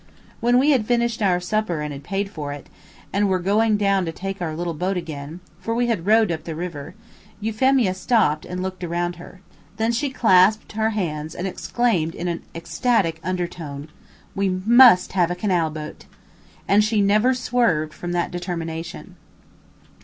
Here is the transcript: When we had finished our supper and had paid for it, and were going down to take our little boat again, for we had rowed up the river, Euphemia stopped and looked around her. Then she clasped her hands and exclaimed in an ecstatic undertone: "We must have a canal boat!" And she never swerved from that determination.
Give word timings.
When 0.39 0.57
we 0.57 0.71
had 0.71 0.87
finished 0.87 1.21
our 1.21 1.39
supper 1.39 1.81
and 1.81 1.93
had 1.93 2.03
paid 2.03 2.31
for 2.31 2.51
it, 2.51 2.69
and 3.13 3.29
were 3.29 3.37
going 3.37 3.77
down 3.77 4.03
to 4.05 4.11
take 4.11 4.41
our 4.41 4.55
little 4.55 4.73
boat 4.73 4.97
again, 4.97 5.41
for 5.59 5.75
we 5.75 5.85
had 5.85 6.07
rowed 6.07 6.31
up 6.31 6.43
the 6.43 6.55
river, 6.55 6.95
Euphemia 7.39 7.93
stopped 7.93 8.43
and 8.43 8.63
looked 8.63 8.83
around 8.83 9.17
her. 9.17 9.41
Then 9.77 9.91
she 9.91 10.09
clasped 10.09 10.71
her 10.71 10.89
hands 10.89 11.35
and 11.35 11.45
exclaimed 11.45 12.15
in 12.15 12.27
an 12.27 12.41
ecstatic 12.55 13.19
undertone: 13.23 13.89
"We 14.33 14.49
must 14.49 15.11
have 15.13 15.29
a 15.29 15.35
canal 15.35 15.69
boat!" 15.69 16.05
And 16.67 16.83
she 16.83 16.99
never 16.99 17.35
swerved 17.35 17.93
from 17.93 18.11
that 18.11 18.31
determination. 18.31 19.17